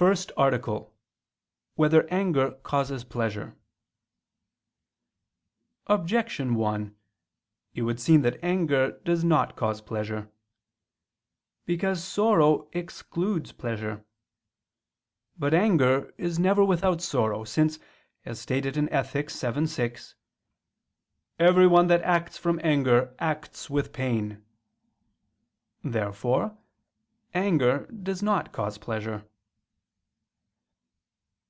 [0.02, 0.78] ________________________FIRST ARTICLE
[1.78, 1.90] [I II, Q.
[1.90, 2.02] 48, Art.
[2.06, 3.56] 1] Whether Anger Causes Pleasure?
[5.88, 6.96] Objection 1:
[7.74, 10.30] It would seem that anger does not cause pleasure.
[11.66, 14.02] Because sorrow excludes pleasure.
[15.38, 17.78] But anger is never without sorrow, since,
[18.24, 19.30] as stated in Ethic.
[19.30, 20.14] vii, 6,
[21.38, 24.42] "everyone that acts from anger, acts with pain."
[25.84, 26.56] Therefore
[27.34, 29.26] anger does not cause pleasure.